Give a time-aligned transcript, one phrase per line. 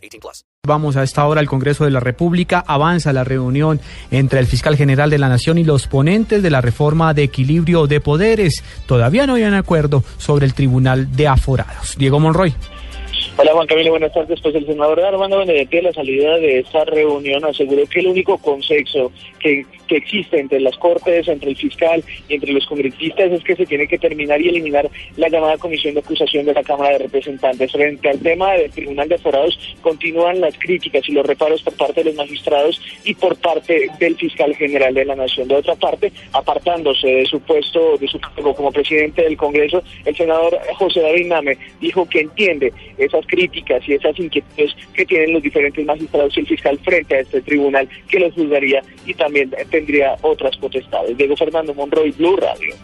[0.00, 0.44] 18 plus.
[0.66, 2.62] Vamos a esta hora al Congreso de la República.
[2.66, 6.60] Avanza la reunión entre el fiscal general de la Nación y los ponentes de la
[6.60, 8.62] reforma de equilibrio de poderes.
[8.86, 11.96] Todavía no hay un acuerdo sobre el Tribunal de Aforados.
[11.96, 12.54] Diego Monroy.
[13.40, 14.38] Hola Juan Camilo, buenas tardes.
[14.42, 18.36] Pues el senador Armando Benedetti a la salida de esta reunión aseguró que el único
[18.36, 23.42] consenso que, que existe entre las cortes, entre el fiscal y entre los congresistas es
[23.42, 26.90] que se tiene que terminar y eliminar la llamada comisión de acusación de la Cámara
[26.90, 27.72] de Representantes.
[27.72, 32.04] Frente al tema del Tribunal de Aforados continúan las críticas y los reparos por parte
[32.04, 35.48] de los magistrados y por parte del fiscal general de la Nación.
[35.48, 40.14] De otra parte, apartándose de su puesto, de su cargo como presidente del Congreso, el
[40.14, 45.42] senador José David Name dijo que entiende esas críticas y esas inquietudes que tienen los
[45.42, 50.16] diferentes magistrados y el fiscal frente a este tribunal que los juzgaría y también tendría
[50.22, 51.16] otras potestades.
[51.16, 52.74] Diego Fernando Monroy, Blue Radio.